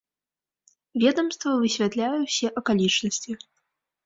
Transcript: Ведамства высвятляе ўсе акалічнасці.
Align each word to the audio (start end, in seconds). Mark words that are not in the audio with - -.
Ведамства 1.03 1.49
высвятляе 1.65 2.09
ўсе 2.23 2.47
акалічнасці. 2.63 3.31